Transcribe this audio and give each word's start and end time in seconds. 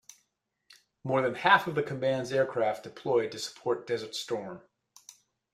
More 1.03 1.21
than 1.21 1.35
half 1.35 1.67
of 1.67 1.75
the 1.75 1.83
command's 1.83 2.31
aircraft 2.31 2.81
deployed 2.81 3.31
to 3.33 3.37
support 3.37 3.85
Desert 3.85 4.15
Storm. 4.15 4.63